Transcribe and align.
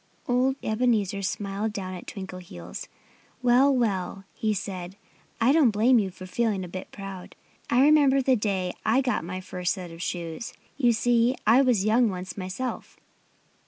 Old 0.27 0.55
Ebenezer 0.63 1.21
smiled 1.21 1.73
down 1.73 1.93
at 1.93 2.07
Twinkleheels. 2.07 2.87
"Well, 3.43 3.71
well!" 3.71 4.23
he 4.33 4.51
said. 4.51 4.95
"I 5.39 5.51
don't 5.51 5.69
blame 5.69 5.99
you 5.99 6.09
for 6.09 6.25
feeling 6.25 6.63
a 6.63 6.67
bit 6.67 6.89
proud. 6.91 7.35
I 7.69 7.81
remember 7.83 8.19
the 8.19 8.35
day 8.35 8.73
I 8.83 9.01
got 9.01 9.23
my 9.23 9.39
first 9.39 9.75
set 9.75 9.91
of 9.91 10.01
shoes. 10.01 10.53
You 10.75 10.91
see, 10.91 11.35
I 11.45 11.61
was 11.61 11.85
young 11.85 12.09
once 12.09 12.35
myself." 12.35 12.97